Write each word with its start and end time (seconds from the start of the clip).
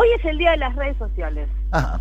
Hoy 0.00 0.08
es 0.16 0.24
el 0.24 0.38
día 0.38 0.52
de 0.52 0.56
las 0.56 0.74
redes 0.76 0.96
sociales. 0.96 1.46
Ajá. 1.72 2.00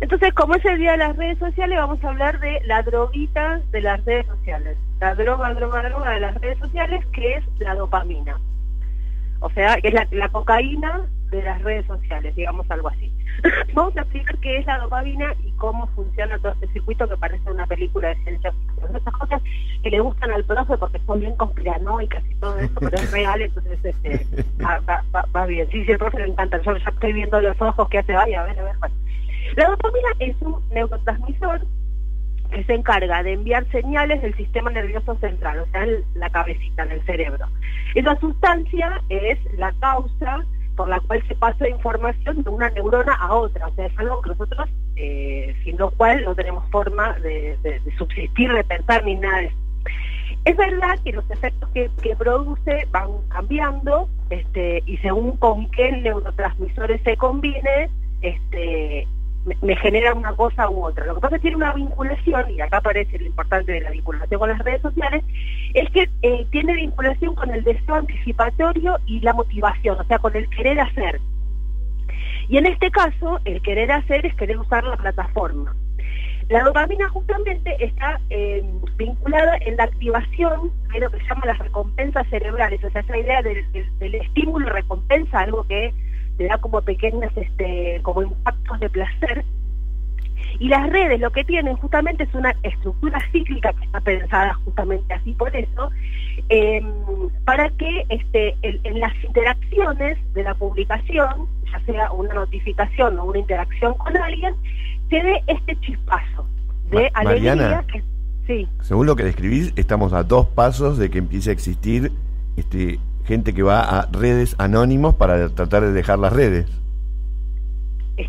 Entonces, 0.00 0.34
como 0.34 0.56
es 0.56 0.64
el 0.64 0.78
día 0.78 0.92
de 0.92 0.96
las 0.96 1.16
redes 1.16 1.38
sociales, 1.38 1.78
vamos 1.78 2.02
a 2.02 2.08
hablar 2.08 2.40
de 2.40 2.60
la 2.64 2.82
droguita 2.82 3.60
de 3.70 3.80
las 3.80 4.04
redes 4.04 4.26
sociales. 4.26 4.76
La 4.98 5.14
droga, 5.14 5.54
droga, 5.54 5.88
droga 5.88 6.10
de 6.10 6.18
las 6.18 6.34
redes 6.40 6.58
sociales, 6.58 7.06
que 7.12 7.34
es 7.34 7.44
la 7.60 7.76
dopamina. 7.76 8.40
O 9.42 9.50
sea, 9.50 9.76
que 9.80 9.88
es 9.88 9.94
la, 9.94 10.06
la 10.12 10.28
cocaína 10.28 11.06
de 11.30 11.42
las 11.42 11.60
redes 11.62 11.84
sociales, 11.86 12.34
digamos 12.36 12.70
algo 12.70 12.88
así. 12.88 13.10
Vamos 13.74 13.96
a 13.96 14.02
explicar 14.02 14.36
qué 14.38 14.58
es 14.58 14.66
la 14.66 14.78
dopamina 14.78 15.34
y 15.42 15.50
cómo 15.52 15.86
funciona 15.88 16.38
todo 16.38 16.52
este 16.52 16.68
circuito 16.68 17.08
que 17.08 17.16
parece 17.16 17.50
una 17.50 17.66
película 17.66 18.08
de 18.08 18.16
ciencia 18.22 18.52
ficción. 18.52 18.96
Esas 18.96 19.14
cosas 19.14 19.42
que 19.82 19.90
le 19.90 20.00
gustan 20.00 20.30
al 20.30 20.44
profe 20.44 20.76
porque 20.78 21.00
son 21.06 21.20
bien 21.20 21.34
conspiranoicas 21.36 22.22
y 22.30 22.34
todo 22.36 22.56
eso, 22.58 22.74
pero 22.78 22.98
es 23.00 23.10
real, 23.10 23.40
entonces 23.42 23.78
este, 23.84 24.26
va, 24.62 24.78
va- 24.80 25.02
va- 25.14 25.26
va 25.34 25.46
bien. 25.46 25.68
Sí, 25.70 25.84
sí, 25.84 25.92
el 25.92 25.98
profe 25.98 26.18
le 26.18 26.28
encanta. 26.28 26.60
Yo 26.62 26.76
ya 26.76 26.90
estoy 26.90 27.12
viendo 27.14 27.40
los 27.40 27.60
ojos 27.60 27.88
que 27.88 27.98
hace, 27.98 28.12
vaya, 28.12 28.42
a 28.42 28.46
ver, 28.46 28.60
a 28.60 28.62
ver. 28.64 28.76
bueno. 28.78 28.94
La 29.56 29.66
dopamina 29.70 30.08
es 30.20 30.36
un 30.42 30.62
neurotransmisor 30.70 31.62
que 32.52 32.64
se 32.64 32.74
encarga 32.74 33.22
de 33.22 33.32
enviar 33.32 33.66
señales 33.70 34.22
del 34.22 34.36
sistema 34.36 34.70
nervioso 34.70 35.16
central, 35.16 35.60
o 35.60 35.66
sea, 35.72 35.86
la 36.14 36.30
cabecita, 36.30 36.84
en 36.84 36.92
el 36.92 37.04
cerebro. 37.04 37.46
Esa 37.94 38.18
sustancia 38.20 39.02
es 39.08 39.38
la 39.56 39.72
causa 39.80 40.44
por 40.76 40.88
la 40.88 41.00
cual 41.00 41.22
se 41.28 41.34
pasa 41.34 41.68
información 41.68 42.42
de 42.42 42.50
una 42.50 42.70
neurona 42.70 43.14
a 43.14 43.34
otra, 43.34 43.68
o 43.68 43.74
sea, 43.74 43.86
es 43.86 43.98
algo 43.98 44.22
que 44.22 44.30
nosotros, 44.30 44.68
eh, 44.96 45.54
sin 45.64 45.76
lo 45.76 45.90
cual 45.90 46.24
no 46.24 46.34
tenemos 46.34 46.68
forma 46.70 47.12
de 47.18 47.80
subsistir, 47.98 48.52
de 48.52 48.64
pensar 48.64 49.04
ni 49.04 49.16
nada 49.16 49.38
de 49.38 49.46
eso. 49.46 49.56
Es 50.44 50.56
verdad 50.56 50.98
que 51.04 51.12
los 51.12 51.30
efectos 51.30 51.68
que, 51.70 51.88
que 52.02 52.16
produce 52.16 52.86
van 52.90 53.10
cambiando 53.28 54.08
este, 54.30 54.82
y 54.86 54.96
según 54.98 55.36
con 55.36 55.70
qué 55.70 55.92
neurotransmisores 55.92 57.00
se 57.02 57.16
combine, 57.16 57.88
este, 58.22 59.06
me, 59.44 59.76
genera 59.76 60.14
una 60.14 60.34
cosa 60.34 60.68
u 60.68 60.84
otra. 60.84 61.06
Lo 61.06 61.14
que 61.14 61.20
pasa 61.20 61.36
es 61.36 61.42
que 61.42 61.48
tiene 61.48 61.56
una 61.56 61.72
vinculación, 61.72 62.50
y 62.50 62.60
acá 62.60 62.78
aparece 62.78 63.18
lo 63.18 63.26
importante 63.26 63.72
de 63.72 63.80
la 63.80 63.90
vinculación 63.90 64.38
con 64.38 64.48
las 64.48 64.58
redes 64.60 64.82
sociales, 64.82 65.24
es 65.74 65.90
que 65.90 66.08
eh, 66.22 66.46
tiene 66.50 66.74
vinculación 66.74 67.34
con 67.34 67.50
el 67.50 67.64
deseo 67.64 67.96
anticipatorio 67.96 68.98
y 69.06 69.20
la 69.20 69.32
motivación, 69.32 69.98
o 70.00 70.04
sea, 70.04 70.18
con 70.18 70.36
el 70.36 70.48
querer 70.50 70.80
hacer. 70.80 71.20
Y 72.48 72.58
en 72.58 72.66
este 72.66 72.90
caso, 72.90 73.40
el 73.44 73.62
querer 73.62 73.90
hacer 73.92 74.26
es 74.26 74.34
querer 74.34 74.58
usar 74.58 74.84
la 74.84 74.96
plataforma. 74.96 75.74
La 76.48 76.64
dopamina 76.64 77.08
justamente 77.08 77.76
está 77.82 78.20
eh, 78.28 78.62
vinculada 78.96 79.56
en 79.62 79.76
la 79.76 79.84
activación 79.84 80.70
de 80.92 81.00
lo 81.00 81.10
que 81.10 81.18
se 81.18 81.24
llama 81.24 81.46
las 81.46 81.58
recompensas 81.58 82.28
cerebrales, 82.28 82.82
o 82.84 82.90
sea, 82.90 83.00
esa 83.00 83.16
idea 83.16 83.42
del, 83.42 83.64
estímulo 84.14 84.68
recompensa, 84.68 85.40
algo 85.40 85.64
que 85.64 85.94
te 86.38 86.44
da 86.46 86.58
como 86.58 86.80
pequeñas, 86.82 87.30
este, 87.36 88.00
como 88.02 88.22
impactos 88.22 88.80
de 88.80 88.90
placer. 88.90 89.44
Y 90.58 90.68
las 90.68 90.88
redes 90.90 91.18
lo 91.20 91.30
que 91.30 91.44
tienen 91.44 91.76
justamente 91.76 92.24
es 92.24 92.34
una 92.34 92.54
estructura 92.62 93.18
cíclica 93.32 93.72
que 93.72 93.84
está 93.84 94.00
pensada 94.00 94.54
justamente 94.64 95.14
así 95.14 95.32
por 95.32 95.54
eso, 95.56 95.90
eh, 96.48 96.82
para 97.44 97.70
que 97.70 98.04
este, 98.10 98.56
en, 98.62 98.78
en 98.84 99.00
las 99.00 99.12
interacciones 99.24 100.18
de 100.34 100.42
la 100.42 100.54
publicación, 100.54 101.46
ya 101.70 101.80
sea 101.86 102.12
una 102.12 102.34
notificación 102.34 103.18
o 103.18 103.24
una 103.24 103.38
interacción 103.38 103.94
con 103.94 104.16
alguien, 104.16 104.54
se 105.08 105.22
dé 105.22 105.42
este 105.46 105.76
chispazo 105.80 106.46
de 106.90 107.10
Ma- 107.14 107.20
alegría 107.20 107.54
Mariana. 107.56 107.86
que 107.86 108.02
sí, 108.46 108.68
Según 108.80 109.06
lo 109.06 109.16
que 109.16 109.24
describís, 109.24 109.72
estamos 109.76 110.12
a 110.12 110.22
dos 110.22 110.46
pasos 110.48 110.98
de 110.98 111.08
que 111.10 111.18
empiece 111.18 111.50
a 111.50 111.52
existir 111.54 112.12
este, 112.56 112.98
gente 113.24 113.54
que 113.54 113.62
va 113.62 113.80
a 113.82 114.08
redes 114.12 114.54
anónimos 114.58 115.14
para 115.14 115.48
tratar 115.50 115.82
de 115.82 115.92
dejar 115.92 116.18
las 116.18 116.32
redes. 116.32 116.66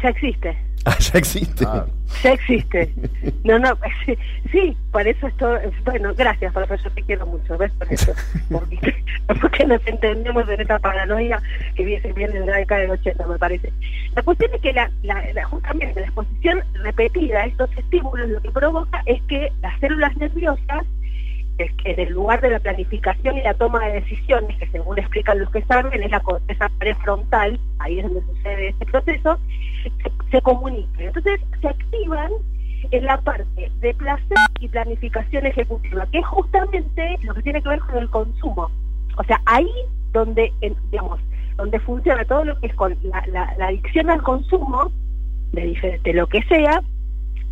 ya 0.01 0.09
existe. 0.09 0.57
Ah, 0.85 0.97
ya 0.99 1.17
existe. 1.17 1.63
Ah. 1.65 1.85
Ya 2.25 2.33
existe. 2.33 2.93
No, 3.45 3.57
no, 3.57 3.69
sí, 4.51 4.77
por 4.91 5.07
eso 5.07 5.27
esto, 5.27 5.57
bueno, 5.85 6.13
gracias, 6.13 6.51
profesor, 6.53 6.89
yo 6.89 6.95
te 6.95 7.03
quiero 7.03 7.25
mucho, 7.25 7.57
¿ves? 7.57 7.71
Por 7.79 7.93
eso, 7.93 8.11
porque, 8.51 8.93
porque 9.39 9.65
nos 9.65 9.79
entendemos 9.87 10.43
en 10.49 10.59
esta 10.59 10.79
paranoia 10.79 11.41
que 11.75 11.85
viene, 11.85 12.11
viene 12.11 12.37
de 12.37 12.45
la 12.47 12.57
década 12.57 12.81
del 12.81 12.91
80, 12.91 13.27
me 13.27 13.37
parece. 13.39 13.71
La 14.13 14.23
cuestión 14.23 14.51
es 14.55 14.59
que 14.61 14.73
la, 14.73 14.91
la- 15.03 15.31
la- 15.31 15.45
justamente 15.45 16.01
la 16.01 16.05
exposición 16.07 16.59
repetida 16.73 17.39
a 17.39 17.45
estos 17.45 17.69
estímulos 17.77 18.27
lo 18.27 18.41
que 18.41 18.51
provoca 18.51 19.01
es 19.05 19.21
que 19.29 19.53
las 19.61 19.79
células 19.79 20.17
nerviosas, 20.17 20.85
es 21.57 21.71
que 21.73 21.91
en 21.91 21.99
el 21.99 22.13
lugar 22.13 22.41
de 22.41 22.49
la 22.49 22.59
planificación 22.59 23.37
y 23.37 23.41
la 23.41 23.53
toma 23.53 23.85
de 23.85 24.01
decisiones, 24.01 24.57
que 24.57 24.67
según 24.67 24.97
explican 24.97 25.39
los 25.39 25.49
que 25.51 25.61
saben, 25.63 26.01
es 26.01 26.11
la 26.11 26.19
corteza 26.19 26.69
prefrontal, 26.79 27.59
ahí 27.79 27.99
es 27.99 28.05
donde 28.05 28.21
sucede 28.21 28.69
este 28.69 28.85
proceso, 28.85 29.39
se, 29.83 29.91
se 30.31 30.41
comunican. 30.41 31.07
Entonces 31.07 31.39
se 31.61 31.67
activan 31.67 32.31
en 32.91 33.05
la 33.05 33.19
parte 33.21 33.71
de 33.79 33.93
placer 33.93 34.37
y 34.59 34.67
planificación 34.67 35.45
ejecutiva, 35.45 36.05
que 36.11 36.19
es 36.19 36.25
justamente 36.25 37.17
lo 37.23 37.33
que 37.33 37.41
tiene 37.43 37.61
que 37.61 37.69
ver 37.69 37.79
con 37.79 37.97
el 37.97 38.09
consumo. 38.09 38.69
O 39.17 39.23
sea, 39.23 39.39
ahí 39.45 39.69
donde, 40.11 40.51
digamos, 40.91 41.19
donde 41.55 41.79
funciona 41.79 42.25
todo 42.25 42.45
lo 42.45 42.59
que 42.59 42.67
es 42.67 42.75
con 42.75 42.97
la, 43.03 43.55
adicción 43.59 44.09
al 44.09 44.21
consumo, 44.23 44.91
de, 45.51 45.99
de 46.03 46.13
lo 46.13 46.27
que 46.27 46.41
sea, 46.43 46.81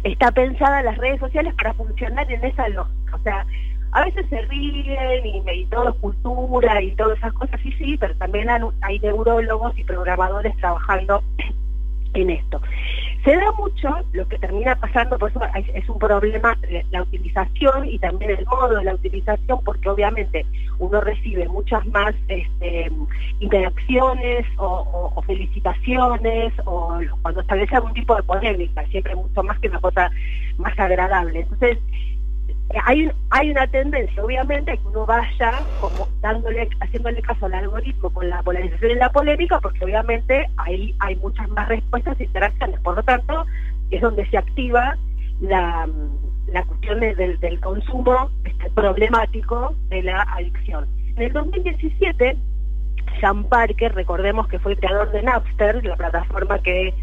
está 0.03 0.31
pensada 0.31 0.81
las 0.81 0.97
redes 0.97 1.19
sociales 1.19 1.53
para 1.56 1.73
funcionar 1.73 2.31
en 2.31 2.44
esa 2.44 2.67
lógica. 2.69 3.16
O 3.16 3.19
sea, 3.19 3.45
a 3.94 4.06
veces 4.06 4.25
se 4.29 4.41
ríen 4.44 5.25
y, 5.25 5.41
y 5.52 5.66
todo 5.66 5.94
cultura 5.96 6.81
y 6.81 6.91
todas 6.96 7.18
esas 7.18 7.34
cosas, 7.34 7.59
sí, 7.62 7.72
sí, 7.74 7.97
pero 7.97 8.16
también 8.16 8.47
hay, 8.50 9.00
neurólogos 9.00 9.78
y 9.78 9.84
programadores 9.84 10.56
trabajando 10.57 11.22
en 12.13 12.29
esto. 12.29 12.62
Se 13.24 13.35
da 13.35 13.52
mucho 13.52 13.90
lo 14.13 14.28
que 14.28 14.40
termina 14.40 14.75
pasando, 14.75 15.18
por 15.19 15.29
eso 15.29 15.40
es 15.74 15.88
un 15.88 16.00
problema 16.00 16.57
la 16.90 17.03
utilización 17.03 17.85
y 17.88 18.00
también 18.00 18.31
el 18.31 18.46
modo 18.47 18.69
de 18.78 18.84
la 18.84 18.96
utilización, 18.96 19.59
porque 19.63 19.88
obviamente 19.90 20.46
uno 20.79 21.00
recibe 21.02 21.47
muchas 21.47 21.85
más 21.88 22.16
este, 22.28 22.91
interacciones 23.40 24.46
o, 24.58 25.12
o- 25.16 25.22
felicitaciones 25.22 26.52
o 26.66 27.00
cuando 27.22 27.41
establece 27.41 27.75
algún 27.75 27.94
tipo 27.94 28.16
de 28.16 28.23
polémica, 28.23 28.85
siempre 28.88 29.16
mucho 29.16 29.44
más 29.44 29.59
que 29.59 29.69
una 29.69 29.79
cosa 29.79 30.09
más 30.58 30.78
agradable. 30.79 31.41
Entonces, 31.41 31.78
hay 32.86 33.06
un- 33.08 33.14
hay 33.32 33.52
una 33.52 33.68
tendencia 33.68 34.24
obviamente 34.24 34.78
que 34.78 34.88
uno 34.88 35.06
vaya 35.06 35.66
como 35.78 36.08
dándole 36.22 36.70
haciéndole 36.80 37.22
caso 37.22 37.46
al 37.48 37.54
algoritmo 37.56 38.09
con 38.12 38.30
la 38.30 38.42
polarización 38.44 38.92
y 38.92 38.96
la 38.96 39.09
polémica 39.12 39.59
porque 39.59 39.84
obviamente 39.84 40.46
ahí 40.58 40.96
hay 41.00 41.16
muchas 41.18 41.48
más 41.50 41.68
respuestas 41.68 42.20
e 42.20 42.24
interacciones. 42.26 42.80
Por 42.82 42.96
lo 42.96 43.04
tanto 43.04 43.46
es 43.90 44.02
donde 44.02 44.26
se 44.30 44.38
activa 44.38 44.96
la, 45.42 45.88
la 46.48 46.64
cuestión 46.66 47.00
de- 47.00 47.16
del, 47.16 47.40
del 47.40 47.59
consumo 47.59 48.30
este, 48.46 48.70
problemático 48.72 49.76
de 49.90 50.03
la 50.03 50.22
adicción. 50.22 50.88
En 51.18 51.24
el 51.24 51.34
2017 51.34 52.38
Sean 53.20 53.44
Parker 53.46 53.94
recordemos 53.94 54.48
que 54.48 54.59
fue 54.59 54.74
el 54.74 54.80
creador 54.80 55.12
de 55.12 55.24
Napster 55.24 55.84
la 55.86 55.96
plataforma 55.96 56.59
que 56.59 56.94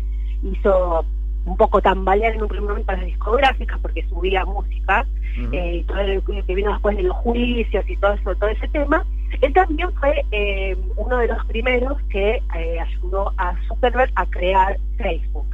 hizo 0.42 1.04
un 1.48 1.56
poco 1.56 1.80
tambalear 1.80 2.34
en 2.34 2.42
un 2.42 2.48
primer 2.48 2.68
momento 2.70 2.92
a 2.92 2.96
las 2.96 3.06
discográficas 3.06 3.78
porque 3.80 4.06
subía 4.08 4.44
música 4.44 5.06
Ujú. 5.40 5.54
eh, 5.54 5.76
y 5.76 5.84
todo 5.84 6.02
lo 6.02 6.44
que 6.44 6.54
vino 6.54 6.72
después 6.72 6.96
de 6.96 7.04
los 7.04 7.16
juicios 7.16 7.84
y 7.88 7.96
todo 7.96 8.12
eso, 8.12 8.34
todo 8.36 8.50
ese 8.50 8.68
tema, 8.68 9.04
él 9.40 9.52
también 9.52 9.92
fue 9.94 10.24
eh, 10.32 10.76
uno 10.96 11.18
de 11.18 11.28
los 11.28 11.44
primeros 11.46 12.00
que 12.10 12.42
eh, 12.56 12.80
ayudó 12.80 13.32
a 13.36 13.54
Zuckerberg 13.66 14.10
a 14.14 14.26
crear 14.26 14.78
Facebook. 14.96 15.46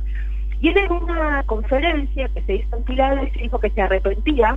Y 0.61 0.69
él 0.69 0.79
en 0.79 0.93
una 0.93 1.43
conferencia 1.45 2.29
que 2.29 2.43
se 2.43 2.55
hizo 2.57 2.77
en 2.77 2.85
Filadelfia 2.85 3.43
dijo 3.43 3.59
que 3.59 3.71
se 3.71 3.83
arrepentía 3.83 4.57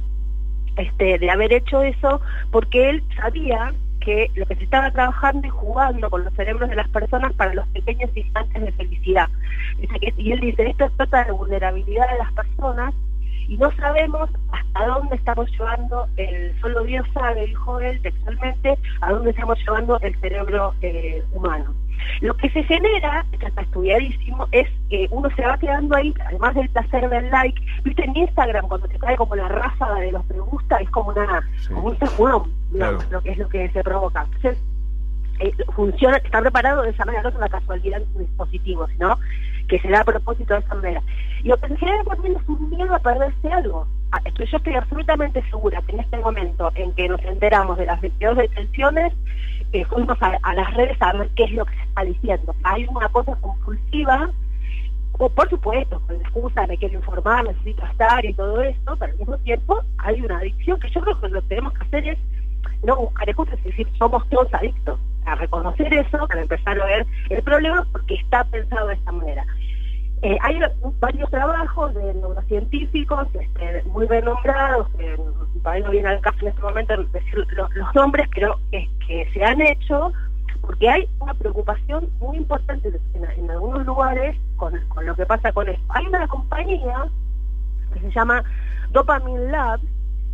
este, 0.77 1.17
de 1.17 1.29
haber 1.29 1.51
hecho 1.53 1.81
eso 1.81 2.21
porque 2.51 2.89
él 2.89 3.03
sabía 3.15 3.73
que 4.07 4.31
lo 4.35 4.45
que 4.45 4.55
se 4.55 4.63
estaba 4.63 4.89
trabajando 4.89 5.45
y 5.45 5.49
jugando 5.49 6.09
con 6.09 6.23
los 6.23 6.33
cerebros 6.35 6.69
de 6.69 6.77
las 6.77 6.87
personas 6.87 7.33
para 7.33 7.53
los 7.53 7.67
pequeños 7.67 8.09
instantes 8.15 8.63
de 8.63 8.71
felicidad. 8.71 9.27
Y 10.15 10.31
él 10.31 10.39
dice, 10.39 10.69
esto 10.69 10.89
trata 10.95 11.25
de 11.25 11.33
vulnerabilidad 11.33 12.09
de 12.13 12.19
las 12.19 12.31
personas 12.31 12.93
y 13.49 13.57
no 13.57 13.69
sabemos 13.75 14.29
hasta 14.53 14.87
dónde 14.87 15.17
estamos 15.17 15.51
llevando, 15.51 16.07
el 16.15 16.57
solo 16.61 16.85
Dios 16.85 17.05
sabe, 17.13 17.47
dijo 17.47 17.81
él 17.81 18.01
textualmente, 18.01 18.77
a 19.01 19.11
dónde 19.11 19.31
estamos 19.31 19.59
llevando 19.59 19.99
el 19.99 20.17
cerebro 20.21 20.73
eh, 20.81 21.21
humano. 21.33 21.73
Lo 22.21 22.35
que 22.35 22.49
se 22.49 22.63
genera, 22.63 23.25
que 23.39 23.45
está 23.45 23.61
estudiadísimo, 23.61 24.47
es 24.51 24.67
que 24.89 25.07
uno 25.11 25.29
se 25.35 25.41
va 25.43 25.57
quedando 25.57 25.95
ahí, 25.95 26.13
además 26.25 26.55
del 26.55 26.69
placer 26.69 27.09
del 27.09 27.29
like, 27.29 27.61
viste 27.83 28.03
en 28.03 28.15
Instagram 28.17 28.67
cuando 28.67 28.87
te 28.87 28.97
cae 28.99 29.15
como 29.17 29.35
la 29.35 29.47
ráfaga 29.47 29.95
de 29.99 30.11
los 30.11 30.27
me 30.29 30.39
gusta, 30.39 30.77
es 30.77 30.89
como 30.89 31.09
una, 31.11 31.41
Sí. 31.59 31.73
como 31.73 31.87
un 31.89 31.99
sacudón, 31.99 32.51
Claro. 32.71 32.99
lo 33.11 33.21
que 33.21 33.31
es 33.31 33.37
lo 33.37 33.49
que 33.49 33.69
se 33.69 33.83
provoca. 33.83 34.23
Entonces, 34.23 34.57
eh, 35.39 35.51
funciona, 35.75 36.17
está 36.17 36.41
preparado 36.41 36.81
de 36.81 36.89
esa 36.89 37.05
manera, 37.05 37.23
no 37.23 37.29
es 37.29 37.35
una 37.35 37.49
casualidad 37.49 38.01
en 38.01 38.07
un 38.15 38.25
dispositivo, 38.25 38.87
sino 38.87 39.19
que 39.67 39.79
se 39.79 39.89
da 39.89 40.01
a 40.01 40.05
propósito 40.05 40.53
de 40.53 40.61
esa 40.61 40.75
manera. 40.75 41.01
Y 41.43 41.49
lo 41.49 41.57
que 41.57 41.67
se 41.67 41.77
genera 41.77 42.03
también 42.05 42.35
es 42.37 42.49
un 42.49 42.69
miedo 42.69 42.95
a 42.95 42.99
perderse 42.99 43.51
algo. 43.51 43.85
Ah, 44.13 44.21
Yo 44.35 44.57
estoy 44.57 44.73
absolutamente 44.75 45.43
segura 45.49 45.81
que 45.81 45.91
en 45.91 45.99
este 45.99 46.17
momento 46.17 46.71
en 46.75 46.93
que 46.93 47.09
nos 47.09 47.21
enteramos 47.23 47.77
de 47.77 47.85
las 47.85 47.99
22 48.01 48.37
detenciones, 48.37 49.13
eh, 49.73 49.85
fuimos 49.85 50.17
a, 50.21 50.53
las 50.53 50.73
redes 50.73 51.01
a 51.01 51.13
ver 51.13 51.29
qué 51.35 51.43
es 51.43 51.51
lo 51.51 51.65
que 51.65 51.75
se 51.75 51.83
está 51.83 52.03
diciendo. 52.03 52.55
Hay 52.63 52.85
una 52.87 53.09
cosa 53.09 53.35
compulsiva, 53.35 54.29
o 55.13 55.29
por 55.29 55.49
supuesto, 55.49 55.99
con 56.07 56.15
excusa 56.15 56.65
de 56.67 56.77
quiero 56.77 56.95
informar, 56.95 57.43
necesito 57.45 57.85
estar 57.85 58.23
y 58.25 58.33
todo 58.33 58.61
esto, 58.61 58.95
pero 58.97 59.11
al 59.11 59.17
mismo 59.17 59.37
tiempo 59.39 59.81
hay 59.97 60.21
una 60.21 60.37
adicción 60.37 60.79
que 60.79 60.89
yo 60.89 61.01
creo 61.01 61.19
que 61.19 61.29
lo 61.29 61.41
que 61.41 61.47
tenemos 61.47 61.73
que 61.73 61.83
hacer 61.83 62.07
es 62.07 62.19
no 62.83 62.95
buscar 62.95 63.27
excusas, 63.27 63.57
es 63.59 63.63
decir, 63.65 63.87
somos 63.97 64.27
todos 64.29 64.53
adictos. 64.53 64.99
A 65.25 65.35
reconocer 65.35 65.93
eso, 65.93 66.25
para 66.25 66.41
empezar 66.41 66.79
a 66.79 66.85
ver 66.85 67.05
el 67.29 67.43
problema, 67.43 67.85
porque 67.91 68.15
está 68.15 68.45
pensado 68.45 68.87
de 68.87 68.93
esta 68.93 69.11
manera. 69.11 69.45
Eh, 70.23 70.35
hay 70.41 70.59
varios 70.99 71.29
trabajos 71.29 71.93
de 71.93 72.13
neurocientíficos 72.15 73.27
este, 73.33 73.83
muy 73.89 74.07
renombrados, 74.07 74.87
para 75.61 75.79
no 75.79 75.91
viene 75.91 76.09
al 76.09 76.21
caso 76.21 76.37
en 76.41 76.47
este 76.47 76.61
momento 76.61 77.03
decir 77.13 77.45
los, 77.51 77.69
nombres, 77.93 78.27
pero 78.33 78.59
es 78.71 78.89
que 79.05 79.29
se 79.31 79.43
han 79.43 79.61
hecho 79.61 80.11
porque 80.61 80.89
hay 80.89 81.07
una 81.19 81.35
preocupación 81.35 82.09
muy 82.19 82.37
importante 82.37 82.91
en, 83.13 83.51
algunos 83.51 83.85
lugares 83.85 84.35
con, 84.55 84.73
lo 85.03 85.15
que 85.15 85.25
pasa 85.25 85.51
con 85.51 85.69
esto. 85.69 85.83
Hay 85.89 86.07
una 86.07 86.27
compañía 86.27 87.05
que 87.93 87.99
se 87.99 88.11
llama 88.11 88.43
Dopamine 88.89 89.51
Lab, 89.51 89.79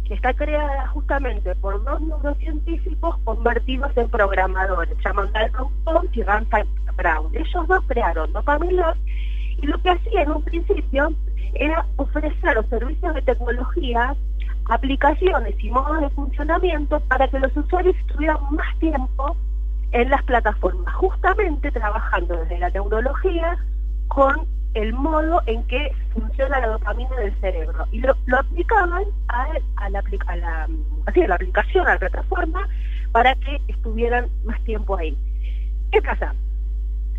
que 0.05 0.13
está 0.13 0.33
creada 0.33 0.87
justamente 0.87 1.53
por 1.55 1.83
dos 1.83 1.99
neurocientíficos 2.01 3.17
convertidos 3.25 3.91
en 3.97 4.09
programadores, 4.09 4.97
llaman 5.03 5.31
Dalton 5.33 6.09
y 6.13 6.23
Ranside 6.23 6.67
Brown. 6.95 7.29
Ellos 7.33 7.67
dos 7.67 7.83
crearon 7.87 8.31
Dopamine 8.31 8.73
Lab 8.73 8.95
y 9.63 9.67
lo 9.67 9.81
que 9.81 9.91
hacía 9.91 10.23
en 10.23 10.31
un 10.31 10.43
principio 10.43 11.13
era 11.53 11.85
ofrecer 11.95 12.55
los 12.55 12.65
servicios 12.67 13.15
de 13.15 13.21
tecnología, 13.21 14.13
aplicaciones 14.69 15.55
y 15.57 15.69
modos 15.69 16.01
de 16.01 16.09
funcionamiento 16.09 16.99
para 17.07 17.29
que 17.29 17.39
los 17.39 17.55
usuarios 17.55 17.95
estuvieran 17.95 18.37
más 18.51 18.77
tiempo 18.79 19.37
en 19.93 20.09
las 20.09 20.21
plataformas, 20.23 20.93
justamente 20.95 21.71
trabajando 21.71 22.35
desde 22.35 22.59
la 22.59 22.71
tecnología 22.71 23.57
con 24.09 24.45
el 24.73 24.91
modo 24.91 25.41
en 25.45 25.63
que 25.67 25.91
funciona 26.13 26.59
la 26.59 26.67
dopamina 26.67 27.15
del 27.15 27.33
cerebro. 27.39 27.85
Y 27.93 28.01
lo, 28.01 28.13
aplicaban 28.37 29.05
la, 29.29 29.61
a 29.77 29.89
la 29.89 29.99
aplicación, 31.35 31.87
a 31.87 31.93
la 31.93 31.99
plataforma, 31.99 32.67
para 33.13 33.33
que 33.35 33.61
estuvieran 33.69 34.27
más 34.43 34.61
tiempo 34.65 34.97
ahí. 34.97 35.17
¿Qué 35.91 36.01
pasa? 36.01 36.33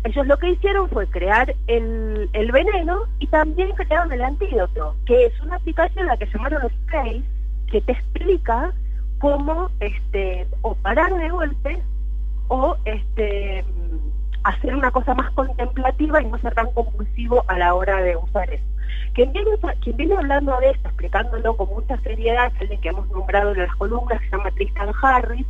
Ellos 0.05 0.27
lo 0.27 0.37
que 0.37 0.51
hicieron 0.51 0.87
fue 0.89 1.07
crear 1.07 1.55
el, 1.65 2.29
veneno 2.53 3.05
y 3.17 3.25
también 3.25 3.71
crearon 3.71 4.13
el 4.13 4.23
antídoto, 4.23 4.95
que 5.07 5.25
es 5.25 5.41
una 5.41 5.55
aplicación 5.55 6.05
a 6.05 6.11
la 6.11 6.17
que 6.17 6.27
llamaron 6.27 6.63
Space, 6.63 7.23
que 7.71 7.81
te 7.81 7.93
explica 7.93 8.71
cómo 9.17 9.71
este, 9.79 10.47
o 10.61 10.75
parar 10.75 11.11
de 11.15 11.27
golpe 11.29 11.81
o 12.49 12.77
este, 12.85 13.65
hacer 14.43 14.75
una 14.75 14.91
cosa 14.91 15.15
más 15.15 15.31
contemplativa 15.31 16.21
y 16.21 16.25
no 16.27 16.37
ser 16.37 16.53
tan 16.53 16.71
compulsivo 16.73 17.43
a 17.47 17.57
la 17.57 17.73
hora 17.73 17.99
de 18.03 18.15
usar 18.15 18.47
eso. 18.53 18.74
Quien 19.13 19.31
viene, 19.31 20.15
hablando 20.15 20.59
de 20.59 20.71
esto, 20.71 20.89
explicándolo 20.89 21.55
con 21.55 21.69
mucha 21.69 21.97
seriedad, 22.01 22.51
es 22.53 22.61
alguien 22.61 22.81
que 22.81 22.89
hemos 22.89 23.09
nombrado 23.09 23.53
en 23.53 23.59
las 23.59 23.75
columnas, 23.75 24.21
se 24.21 24.29
llama 24.29 24.51
Tristan 24.51 24.91
Harris, 25.01 25.45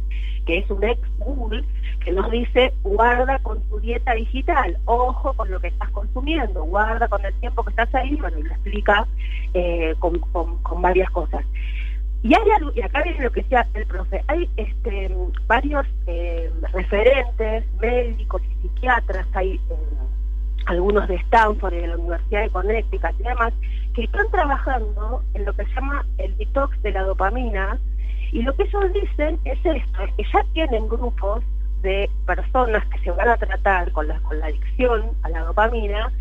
que 0.45 0.59
es 0.59 0.69
un 0.69 0.83
ex 0.83 1.00
Google, 1.18 1.63
que 2.03 2.12
nos 2.12 2.30
dice 2.30 2.71
guarda 2.83 3.39
con 3.39 3.59
tu 3.63 3.80
dieta 3.80 4.13
digital, 4.13 4.77
ojo 4.86 5.33
con 5.33 5.50
lo 5.50 5.59
que 5.59 5.69
estás 5.69 5.89
consumiendo, 5.89 6.63
guarda 6.65 7.07
con 7.07 7.25
el 7.25 7.33
tiempo 7.39 7.63
que 7.63 7.71
estás 7.71 7.94
ahí, 7.95 8.15
bueno, 8.18 8.38
y 8.38 8.44
lo 8.44 8.51
explica 8.51 9.07
eh, 9.56 9.95
con, 9.98 10.21
varias 10.81 11.09
cosas. 11.09 11.44
Y 12.21 12.36
hay 12.36 12.51
algo, 12.51 12.71
y 12.75 12.81
acá 12.81 13.01
viene 13.01 13.24
lo 13.24 13.31
que 13.31 13.41
decía 13.41 13.68
el 13.74 13.88
profe, 13.88 14.24
hay 14.27 14.48
este, 14.57 15.15
varios 15.48 15.88
eh, 16.06 16.51
referentes, 16.71 17.65
médicos 17.80 18.41
y 18.44 18.62
psiquiatras, 18.62 19.27
hay 19.33 19.56
eh, 19.56 19.75
algunos 20.65 21.07
de 21.07 21.15
Stanford 21.15 21.73
y 21.73 21.77
de 21.77 21.88
la 21.88 21.97
Universidad 21.97 22.41
de 22.41 22.50
Connecticut 22.50 23.19
y 23.19 23.23
demás, 23.23 23.53
que 23.94 24.03
están 24.03 24.29
trabajando 24.31 25.23
en 25.33 25.45
lo 25.45 25.53
que 25.53 25.65
se 25.65 25.73
llama 25.73 26.06
el 26.17 26.35
detox 26.38 26.81
de 26.81 26.91
la 26.91 27.03
dopamina, 27.03 27.79
y 28.31 28.41
lo 28.41 28.53
que 28.56 28.63
ellos 28.63 28.94
dicen 28.94 29.39
es 29.45 29.57
esto, 29.63 30.03
es 30.03 30.13
que 30.15 30.23
ya 30.33 30.44
tienen 30.53 30.88
grupos 30.89 31.44
de 31.81 32.09
personas 32.25 32.83
que 32.88 33.00
se 33.00 33.12
van 33.12 33.29
a 33.29 33.38
tratar 33.38 33.91
con 33.91 34.07
la, 34.07 34.19
adicción 34.44 35.12
a 35.23 35.29
la 35.29 35.41
dopamina 35.41 36.12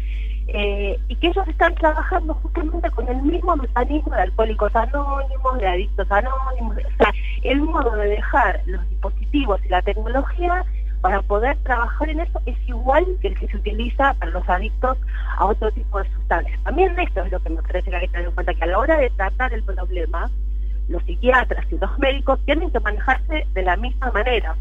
eh, 0.48 0.98
y 1.08 1.16
que 1.16 1.28
ellos 1.28 1.48
están 1.48 1.74
trabajando 1.76 2.34
justamente 2.34 2.90
con 2.90 3.08
el 3.08 3.22
mismo 3.22 3.56
mecanismo 3.56 4.14
de 4.14 4.22
alcohólicos 4.22 4.76
anónimos, 4.76 5.58
de 5.58 5.66
adictos 5.66 6.10
anónimos, 6.10 6.76
o 6.76 6.96
sea, 6.98 7.12
el 7.42 7.62
modo 7.62 7.96
de 7.96 8.08
dejar 8.08 8.60
los 8.66 8.88
dispositivos 8.90 9.64
y 9.64 9.68
la 9.68 9.80
tecnología 9.80 10.64
para 11.04 11.20
poder 11.20 11.54
trabajar 11.64 12.08
en 12.08 12.20
eso 12.20 12.40
es 12.46 12.56
igual 12.66 13.04
que 13.20 13.28
el 13.28 13.38
que 13.38 13.46
se 13.48 13.58
utiliza 13.58 14.14
para 14.14 14.30
los 14.30 14.48
adictos 14.48 14.96
a 15.36 15.44
otro 15.44 15.70
tipo 15.72 16.02
de 16.02 16.10
sustancias. 16.14 16.58
También 16.64 16.98
esto 16.98 17.22
es 17.22 17.30
lo 17.30 17.40
que 17.40 17.50
me 17.50 17.60
parece 17.60 17.90
que 17.90 17.96
hay 17.96 18.06
que 18.06 18.12
tener 18.12 18.28
en 18.28 18.34
cuenta, 18.34 18.54
que 18.54 18.64
a 18.64 18.68
la 18.68 18.78
hora 18.78 18.96
de 18.96 19.10
tratar 19.10 19.52
el 19.52 19.62
problema, 19.64 20.30
los 20.88 21.02
psiquiatras 21.02 21.66
y 21.70 21.76
los 21.76 21.98
médicos 21.98 22.40
tienen 22.46 22.70
que 22.70 22.80
manejarse 22.80 23.46
de 23.52 23.62
la 23.62 23.76
misma 23.76 24.12
manera. 24.12 24.56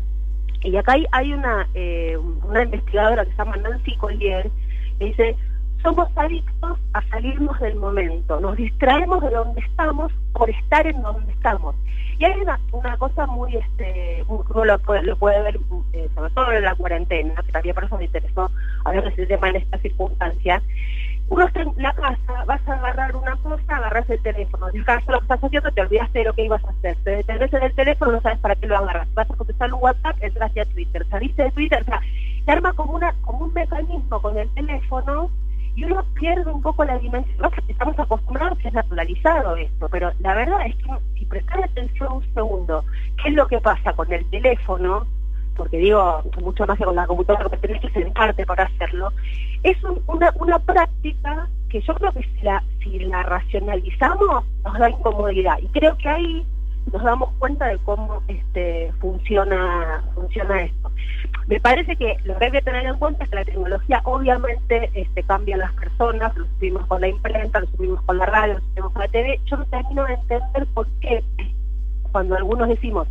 Y 0.64 0.76
acá 0.76 0.98
hay, 1.14 1.32
una, 1.32 1.66
eh, 1.76 2.18
una 2.18 2.64
investigadora 2.64 3.24
que 3.24 3.32
se 3.32 3.38
llama 3.38 3.56
Nancy 3.56 3.96
Collier, 3.96 4.52
que 5.00 5.06
dice, 5.06 5.38
somos 5.84 6.08
adictos 6.16 6.80
a 6.94 7.02
salirnos 7.10 7.60
del 7.60 7.76
momento, 7.76 8.40
nos 8.40 8.56
distraemos 8.56 9.22
de 9.22 9.30
donde 9.30 9.62
estamos 9.62 10.12
por 10.32 10.50
estar 10.50 10.88
en 10.88 11.02
donde 11.02 11.32
estamos. 11.34 11.76
Y 12.18 12.26
hay 12.26 12.40
una, 12.40 12.60
una 12.72 12.98
cosa 12.98 13.26
muy, 13.28 13.56
este, 13.56 14.24
uno 14.28 14.66
lo 14.66 14.80
puede, 14.80 15.04
lo 15.04 15.18
puede 15.18 15.42
ver, 15.42 15.60
eh, 15.94 16.10
sobre 16.16 16.30
todo 16.32 16.52
en 16.52 16.64
la 16.64 16.76
cuarentena, 16.76 17.36
que 17.46 17.52
también 17.52 17.76
por 17.76 17.84
eso 17.84 17.98
me 17.98 18.06
interesó 18.06 18.50
hablar 18.86 19.04
de 19.04 19.10
ese 19.10 19.26
tema 19.26 19.50
en 19.50 19.58
esta 19.58 19.78
circunstancia, 19.80 20.64
uno 21.30 21.46
está 21.46 21.62
en 21.62 21.74
la 21.78 21.94
casa, 21.94 22.46
vas 22.46 22.68
a 22.68 22.74
agarrar 22.74 23.16
una 23.16 23.36
cosa, 23.38 23.76
agarras 23.76 24.10
el 24.10 24.22
teléfono, 24.22 24.68
dejas 24.72 25.06
lo 25.08 25.20
que 25.20 25.24
estás 25.24 25.44
haciendo, 25.44 25.72
te 25.72 25.82
olvidaste 25.82 26.20
de 26.20 26.26
lo 26.26 26.34
que 26.34 26.46
ibas 26.46 26.64
a 26.64 26.70
hacer, 26.70 26.96
te 27.04 27.12
detenés 27.12 27.54
en 27.54 27.64
el 27.64 27.76
teléfono, 27.76 28.12
no 28.14 28.22
sabes 28.22 28.40
para 28.40 28.56
qué 28.56 28.68
lo 28.68 28.78
agarras, 28.78 29.14
vas 29.14 29.30
a 29.30 29.36
contestar 29.36 29.74
un 29.74 29.82
WhatsApp, 29.82 30.16
entras 30.22 30.52
a 30.52 30.66
Twitter, 30.66 31.06
saliste 31.10 31.44
de 31.44 31.52
Twitter, 31.52 31.82
o 31.82 31.86
sea, 31.86 32.02
se 32.46 32.52
arma 32.52 32.74
como, 32.74 32.94
una, 32.94 33.14
como 33.22 33.46
un 33.46 33.54
mecanismo 33.54 34.22
con 34.22 34.38
el 34.38 34.50
teléfono 34.54 35.30
y 35.76 35.84
uno 35.86 36.04
pierde 36.14 36.52
un 36.52 36.62
poco 36.62 36.84
la 36.86 36.98
dimensión, 37.00 37.52
estamos 37.68 37.98
acostumbrados 37.98 38.58
que 38.60 38.68
es 38.68 38.74
naturalizado 38.74 39.56
esto, 39.56 39.90
pero 39.90 40.12
la 40.20 40.36
verdad 40.36 40.66
es 40.66 40.76
que 40.76 40.90
si 41.18 41.26
prestas 41.26 41.64
atención 41.64 42.14
un 42.14 42.34
segundo, 42.34 42.86
¿qué 43.22 43.30
es 43.30 43.36
lo 43.36 43.48
que 43.48 43.60
pasa 43.60 43.94
con 43.94 44.12
el 44.12 44.30
teléfono? 44.30 45.06
porque 45.56 45.78
digo, 45.78 46.24
mucho 46.42 46.66
más 46.66 46.78
que 46.78 46.84
con 46.84 46.96
la 46.96 47.08
computadora, 47.08 47.50
porque 47.50 47.68
tenés 47.68 47.82
que 47.82 47.90
sentarte 47.92 48.46
para 48.46 48.66
hacerlo, 48.66 49.12
es 49.64 49.78
una, 50.08 50.32
una 50.40 50.60
práctica 50.60 51.48
que 51.70 51.82
yo 51.82 51.94
creo 51.96 52.12
que 52.12 52.24
si 52.24 52.42
la, 52.42 52.64
si 52.80 53.00
la 53.00 53.24
racionalizamos 53.24 54.46
nos 54.64 54.80
da 54.80 54.90
incomodidad. 54.90 55.58
Y 55.62 55.68
creo 55.68 55.98
que 55.98 56.10
ahí 56.10 56.46
nos 56.92 57.04
damos 57.04 57.32
cuenta 57.40 57.68
de 57.68 57.78
cómo 57.80 58.22
este, 58.28 58.92
funciona, 59.00 60.04
funciona 60.14 60.62
esto. 60.62 60.92
Me 61.48 61.60
parece 61.60 61.96
que 61.96 62.18
lo 62.24 62.38
que 62.38 62.46
hay 62.46 62.52
que 62.52 62.62
tener 62.62 62.86
en 62.86 62.98
cuenta 62.98 63.24
es 63.24 63.30
que 63.30 63.36
la 63.36 63.46
tecnología 63.46 64.02
obviamente 64.04 64.90
este, 64.94 65.24
cambia 65.24 65.56
a 65.56 65.60
las 65.60 65.74
personas, 65.74 66.36
lo 66.36 66.46
subimos 66.46 66.86
con 66.88 67.02
la 67.02 67.08
imprenta, 67.08 67.60
lo 67.60 67.68
subimos 67.68 68.02
con 68.04 68.18
la 68.18 68.26
radio, 68.26 68.56
lo 68.56 68.60
subimos 68.60 68.92
con 68.94 69.02
la 69.02 69.08
TV. 69.08 69.40
Yo 69.46 69.58
no 69.58 69.66
termino 69.66 70.06
de 70.06 70.14
entender 70.14 70.68
por 70.74 70.88
qué 71.02 71.24
cuando 72.12 72.36
algunos 72.36 72.70
decimos 72.70 73.08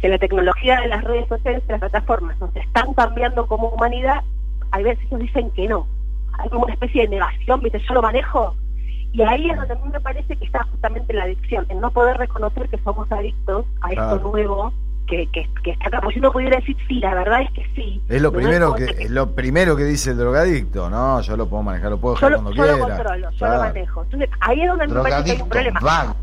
que 0.00 0.08
la 0.08 0.18
tecnología 0.18 0.80
de 0.80 0.88
las 0.88 1.04
redes 1.04 1.28
sociales 1.28 1.62
y 1.66 1.70
las 1.70 1.80
plataformas 1.80 2.38
nos 2.40 2.54
están 2.56 2.92
cambiando 2.94 3.46
como 3.46 3.68
humanidad, 3.68 4.22
hay 4.72 4.84
veces 4.84 5.04
ellos 5.06 5.20
dicen 5.20 5.50
que 5.52 5.68
no. 5.68 5.86
Hay 6.38 6.48
como 6.48 6.64
una 6.64 6.74
especie 6.74 7.02
de 7.02 7.08
negación, 7.08 7.60
¿viste? 7.60 7.80
Yo 7.80 7.94
lo 7.94 8.02
manejo. 8.02 8.54
Y 9.12 9.22
ahí 9.22 9.50
es 9.50 9.56
donde 9.56 9.74
a 9.74 9.76
mí 9.76 9.90
me 9.92 10.00
parece 10.00 10.36
que 10.36 10.44
está 10.44 10.62
justamente 10.64 11.12
la 11.12 11.24
adicción, 11.24 11.66
en 11.68 11.80
no 11.80 11.90
poder 11.90 12.16
reconocer 12.16 12.68
que 12.68 12.78
somos 12.78 13.10
adictos 13.10 13.66
a 13.80 13.90
esto 13.90 14.20
nuevo 14.20 14.72
que, 15.08 15.26
que, 15.32 15.70
está 15.70 15.88
acá. 15.88 16.00
Porque 16.00 16.14
si 16.14 16.20
uno 16.20 16.32
pudiera 16.32 16.56
decir, 16.56 16.76
sí, 16.86 17.00
la 17.00 17.14
verdad 17.14 17.42
es 17.42 17.50
que 17.50 17.66
sí. 17.74 18.00
Es 18.08 18.22
lo 18.22 18.32
primero 18.32 18.74
que, 18.74 18.84
es 18.84 19.10
lo 19.10 19.34
primero 19.34 19.76
que 19.76 19.84
dice 19.84 20.10
el 20.10 20.18
drogadicto, 20.18 20.88
¿no? 20.88 21.20
Yo 21.22 21.36
lo 21.36 21.48
puedo 21.48 21.62
manejar, 21.62 21.90
lo 21.90 21.98
puedo 21.98 22.14
dejar 22.14 22.34
cuando 22.34 22.52
yo 22.52 22.62
quiera. 22.62 22.78
Yo 22.78 22.78
lo 22.78 22.94
controlo, 22.94 23.30
yo 23.30 23.46
lo 23.46 23.58
manejo. 23.58 24.02
Entonces, 24.04 24.30
ahí 24.40 24.60
es 24.60 24.68
donde 24.68 24.86
me 24.86 25.02
parece 25.02 25.24
que 25.24 25.30
hay 25.32 25.42
un 25.42 25.48
problema. 25.48 26.16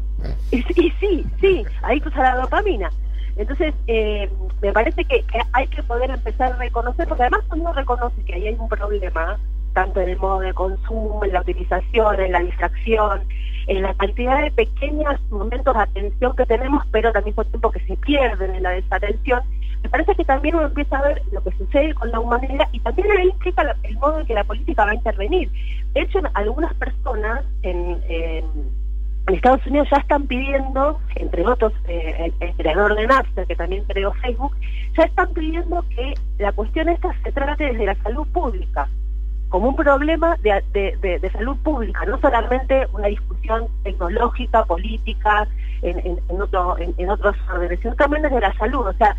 Y, 0.52 0.58
y, 0.58 0.92
sí, 1.00 1.26
sí, 1.42 1.66
adictos 1.84 2.16
a 2.16 2.24
la 2.24 2.36
dopamina. 2.38 2.90
Entonces, 3.36 3.74
eh, 3.86 4.30
me 4.62 4.74
parece 4.74 5.06
que, 5.06 5.24
hay 5.54 5.68
que 5.68 5.84
poder 5.84 6.10
empezar 6.10 6.54
a 6.54 6.58
reconocer, 6.58 7.08
porque 7.08 7.24
además 7.24 7.42
cuando 7.48 7.66
uno 7.66 7.74
reconoce 7.74 8.24
que 8.24 8.34
ahí 8.34 8.48
hay 8.48 8.56
un 8.58 8.68
problema, 8.68 9.38
tanto 9.78 10.02
en 10.02 10.10
el 10.10 10.18
modo 10.18 10.40
de 10.40 10.56
consumo, 10.56 11.24
en 11.24 11.34
la 11.34 11.42
utilización, 11.42 12.20
en 12.20 12.32
la 12.32 12.40
distracción, 12.40 13.22
en 13.68 13.84
la 13.84 13.94
cantidad 13.94 14.42
de 14.42 14.50
pequeños 14.50 15.22
momentos 15.30 15.72
de 15.72 15.82
atención 15.82 16.36
que 16.36 16.48
tenemos, 16.48 16.84
pero 16.92 17.12
al 17.14 17.24
mismo 17.24 17.44
tiempo 17.46 17.70
que 17.70 17.82
se 17.82 17.96
pierden 17.98 18.56
en 18.56 18.64
la 18.64 18.72
desatención, 18.72 19.40
me 19.84 19.90
parece 19.90 20.16
que 20.16 20.26
también 20.26 20.56
uno 20.56 20.66
empieza 20.66 20.98
a 20.98 21.04
ver 21.04 21.22
lo 21.32 21.44
que 21.44 21.52
sucede 21.52 21.94
con 21.94 22.10
la 22.10 22.20
humanidad 22.20 22.68
y 22.72 22.80
también 22.80 23.08
ahí 23.12 23.28
implica 23.28 23.76
el 23.84 23.98
modo 24.00 24.20
en 24.20 24.26
que 24.26 24.34
la 24.34 24.44
política 24.46 24.84
va 24.84 24.92
a 24.94 24.96
intervenir. 24.96 25.48
De 25.94 26.02
hecho, 26.02 26.22
algunas 26.34 26.74
personas 26.74 27.46
en 27.62 28.02
Estados 29.28 29.64
Unidos 29.68 29.90
ya 29.92 29.98
están 29.98 30.26
pidiendo, 30.26 31.00
entre 31.18 31.46
otros, 31.46 31.72
eh, 31.88 32.32
el, 32.40 32.48
el, 32.50 32.56
creador 32.56 32.96
de 32.96 33.06
Napster, 33.06 33.46
que 33.46 33.56
también 33.56 33.84
creó 33.84 34.12
Facebook, 34.14 34.56
ya 34.98 35.04
están 35.04 35.32
pidiendo 35.36 35.86
que 35.96 36.16
la 36.40 36.52
cuestión 36.54 36.90
esta 36.90 37.14
se 37.22 37.32
trate 37.32 37.66
desde 37.66 37.86
la 37.86 37.96
salud 38.02 38.26
pública, 38.30 38.90
como 39.50 39.70
un 39.70 39.76
problema 39.76 40.36
de, 40.42 41.30
salud 41.32 41.58
pública, 41.64 42.06
no 42.06 42.20
solamente 42.20 42.86
una 42.94 43.08
discusión 43.08 43.68
tecnológica, 43.84 44.66
política, 44.66 45.48
en, 45.82 46.00
en, 46.00 46.20
en, 46.30 46.42
otro, 46.42 46.78
en, 46.78 46.94
en 46.98 47.10
otros 47.10 47.36
órdenes, 47.54 47.80
sino 47.82 47.96
también 47.96 48.24
desde 48.24 48.42
la 48.42 48.54
salud. 48.58 48.88
O 48.88 48.94
sea, 48.94 49.16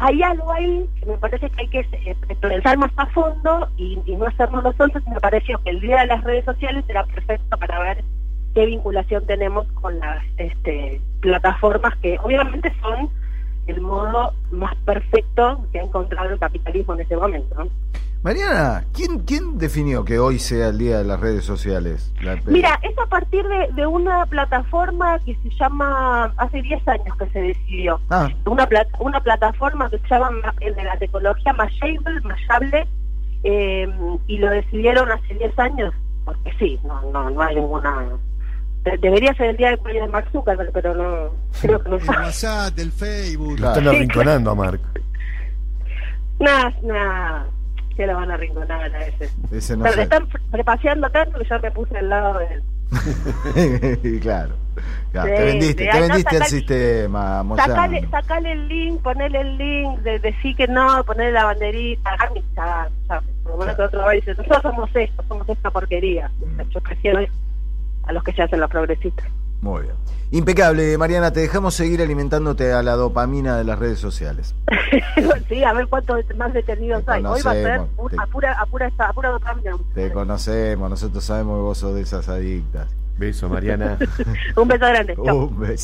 hay 0.00 0.22
algo 0.22 0.52
ahí 0.52 0.88
que 1.00 1.06
me 1.06 1.18
parece 1.18 1.50
que 1.50 1.60
hay 1.60 1.68
que 1.68 1.80
eh, 1.80 2.16
pensar 2.40 2.78
más 2.78 2.90
a 2.96 3.06
fondo 3.06 3.68
y, 3.76 3.96
no 4.06 4.26
hacernos 4.26 4.62
los 4.62 4.78
once, 4.78 5.00
me 5.08 5.20
pareció 5.20 5.58
que 5.62 5.70
el 5.70 5.80
día 5.80 6.00
de 6.00 6.06
las 6.06 6.24
redes 6.24 6.44
sociales 6.44 6.84
era 6.88 7.04
perfecto 7.04 7.56
para 7.58 7.80
ver 7.80 8.04
qué 8.54 8.66
vinculación 8.66 9.26
tenemos 9.26 9.66
con 9.72 9.98
las 9.98 10.24
este, 10.36 11.00
plataformas 11.20 11.96
que 11.98 12.18
obviamente 12.22 12.72
son 12.80 13.10
el 13.68 13.80
modo 13.80 14.32
más 14.50 14.74
perfecto 14.84 15.64
que 15.70 15.78
ha 15.78 15.82
encontrado 15.82 16.30
el 16.30 16.38
capitalismo 16.38 16.94
en 16.94 17.00
ese 17.00 17.16
momento. 17.16 17.68
Mariana, 18.22 18.84
¿quién, 18.92 19.20
¿quién 19.20 19.58
definió 19.58 20.04
que 20.04 20.18
hoy 20.18 20.40
sea 20.40 20.68
el 20.68 20.78
día 20.78 20.98
de 20.98 21.04
las 21.04 21.20
redes 21.20 21.44
sociales? 21.44 22.12
La... 22.20 22.36
Mira, 22.46 22.80
es 22.82 22.98
a 22.98 23.06
partir 23.06 23.46
de, 23.46 23.68
de, 23.74 23.86
una 23.86 24.26
plataforma 24.26 25.20
que 25.20 25.36
se 25.36 25.50
llama, 25.50 26.32
hace 26.36 26.60
10 26.60 26.88
años 26.88 27.16
que 27.16 27.28
se 27.28 27.40
decidió, 27.40 28.00
ah. 28.10 28.28
una, 28.46 28.68
una 28.98 29.20
plataforma 29.20 29.88
que 29.88 29.98
se 29.98 30.08
llama 30.08 30.30
de 30.58 30.82
la 30.82 30.96
tecnología 30.96 31.52
Mashable, 31.52 32.20
Mashable 32.24 32.88
eh, 33.44 33.88
y 34.26 34.38
lo 34.38 34.50
decidieron 34.50 35.12
hace 35.12 35.34
10 35.34 35.58
años, 35.60 35.94
porque 36.24 36.52
sí, 36.58 36.80
no, 36.82 37.00
no, 37.12 37.30
no 37.30 37.40
hay 37.40 37.54
ninguna 37.54 38.04
debería 38.84 39.34
ser 39.34 39.50
el 39.50 39.56
día 39.56 39.68
del 39.68 39.78
cumpleaños 39.78 40.06
de 40.06 40.12
Mark 40.12 40.28
Zuckerberg, 40.32 40.72
pero 40.72 40.94
no 40.94 41.34
creo 41.60 41.82
que 41.82 41.90
no 41.90 41.96
El 41.96 42.08
WhatsApp, 42.08 42.74
del 42.74 42.92
Facebook. 42.92 43.58
Lo 43.58 43.68
están 43.68 43.88
arrinconando 43.88 44.50
a 44.50 44.54
Mark. 44.54 44.80
Nada, 46.40 46.72
nada. 46.82 47.46
Que 47.96 48.06
lo 48.06 48.14
van 48.14 48.30
a 48.30 48.34
arrinconar 48.34 48.94
a 48.94 49.06
ese. 49.06 49.28
ese 49.50 49.76
no 49.76 49.84
pero 49.84 50.02
están 50.02 50.28
prepaseando 50.50 51.10
tanto 51.10 51.38
que 51.38 51.48
yo 51.48 51.58
me 51.58 51.70
puse 51.72 51.98
al 51.98 52.08
lado 52.08 52.38
de 52.38 52.46
él. 52.46 52.62
claro. 54.22 54.54
claro. 55.12 55.34
te 55.34 55.44
vendiste, 55.44 55.86
te 55.86 56.00
vendiste 56.00 56.38
no, 56.38 56.44
el 56.44 56.50
sistema, 56.50 57.44
sacale, 57.56 58.08
sacale, 58.08 58.52
el 58.52 58.68
link, 58.68 59.02
ponele 59.02 59.40
el 59.40 59.58
link, 59.58 59.98
de 59.98 60.18
decir 60.20 60.56
que 60.56 60.66
no, 60.68 61.04
ponerle 61.04 61.32
la 61.32 61.44
banderita, 61.44 62.16
chat, 62.56 63.22
por 63.42 63.52
lo 63.52 63.58
menos 63.58 63.76
que 63.76 63.82
otro 63.82 64.00
va 64.00 64.14
y 64.14 64.20
dice, 64.20 64.34
nosotros 64.36 64.62
somos 64.62 64.90
esto, 64.94 65.22
somos 65.28 65.46
esta 65.50 65.70
porquería. 65.70 66.30
Mm. 66.38 66.62
Yo 66.70 66.80
prefiero 66.80 67.18
esto 67.18 67.47
a 68.08 68.12
los 68.12 68.24
que 68.24 68.32
se 68.32 68.42
hacen 68.42 68.58
los 68.58 68.70
progresistas. 68.70 69.26
Muy 69.60 69.82
bien. 69.82 69.94
Impecable, 70.30 70.98
Mariana, 70.98 71.32
te 71.32 71.40
dejamos 71.40 71.74
seguir 71.74 72.02
alimentándote 72.02 72.72
a 72.72 72.82
la 72.82 72.96
dopamina 72.96 73.56
de 73.56 73.64
las 73.64 73.78
redes 73.78 73.98
sociales. 73.98 74.54
sí, 75.48 75.64
a 75.64 75.72
ver 75.72 75.86
cuántos 75.86 76.22
más 76.36 76.52
detenidos 76.52 77.02
hay. 77.08 77.24
Hoy 77.24 77.40
va 77.42 77.50
a 77.50 77.54
ser 77.54 77.80
te, 77.80 78.16
a, 78.18 78.26
pura, 78.26 78.52
a, 78.60 78.66
pura, 78.66 78.92
a 78.98 79.12
pura 79.12 79.28
dopamina. 79.30 79.72
Te 79.94 80.12
conocemos, 80.12 80.90
nosotros 80.90 81.24
sabemos 81.24 81.56
que 81.56 81.62
vos 81.62 81.78
sos 81.78 81.94
de 81.94 82.02
esas 82.02 82.28
adictas. 82.28 82.88
Beso, 83.16 83.48
Mariana. 83.48 83.98
un 84.56 84.68
beso 84.68 84.86
grande. 84.86 85.14
Un 85.16 85.60
beso. 85.60 85.72